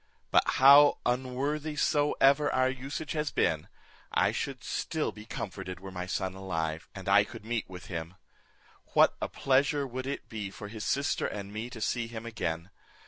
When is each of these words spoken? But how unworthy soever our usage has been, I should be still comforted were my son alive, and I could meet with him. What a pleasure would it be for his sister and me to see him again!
But 0.31 0.43
how 0.57 0.97
unworthy 1.05 1.75
soever 1.75 2.51
our 2.51 2.71
usage 2.71 3.11
has 3.11 3.29
been, 3.29 3.67
I 4.11 4.31
should 4.31 4.61
be 4.61 4.65
still 4.65 5.13
comforted 5.29 5.79
were 5.79 5.91
my 5.91 6.07
son 6.07 6.33
alive, 6.33 6.89
and 6.95 7.07
I 7.07 7.23
could 7.23 7.45
meet 7.45 7.69
with 7.69 7.85
him. 7.85 8.15
What 8.95 9.15
a 9.21 9.27
pleasure 9.29 9.85
would 9.85 10.07
it 10.07 10.27
be 10.27 10.49
for 10.49 10.69
his 10.69 10.85
sister 10.85 11.27
and 11.27 11.53
me 11.53 11.69
to 11.69 11.79
see 11.79 12.07
him 12.07 12.25
again! 12.25 12.71